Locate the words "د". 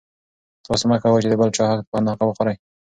1.31-1.35